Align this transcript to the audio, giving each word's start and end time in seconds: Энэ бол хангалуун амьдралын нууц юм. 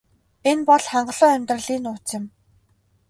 Энэ 0.49 0.63
бол 0.69 0.83
хангалуун 0.91 1.35
амьдралын 1.35 1.81
нууц 1.83 2.07
юм. 2.17 2.25